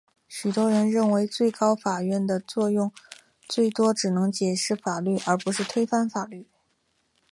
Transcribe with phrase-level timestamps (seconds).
[0.27, 2.91] 许多人认为最高法院的作用
[3.47, 6.47] 最多只能解释法律而不能推翻法律。